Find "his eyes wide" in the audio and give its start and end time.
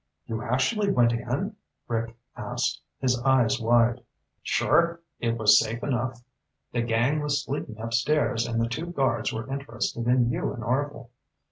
2.97-4.01